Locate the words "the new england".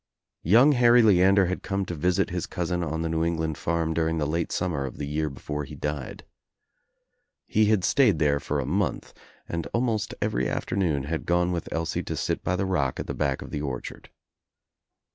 3.03-3.55